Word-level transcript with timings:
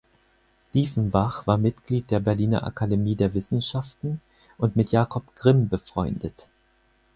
Diefenbach 0.73 1.45
war 1.45 1.59
Mitglied 1.59 2.09
der 2.09 2.19
Berliner 2.19 2.65
Akademie 2.65 3.15
der 3.15 3.35
Wissenschaften 3.35 4.19
und 4.57 4.75
mit 4.75 4.91
Jacob 4.91 5.35
Grimm 5.35 5.69
befreundet. 5.69 6.47